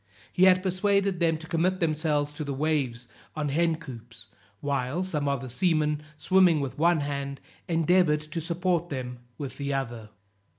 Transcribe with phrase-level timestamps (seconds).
[0.33, 5.27] He had persuaded them to commit themselves to the waves on hen coops, while some
[5.27, 10.09] of the seamen, swimming with one hand, endeavored to support them with the other.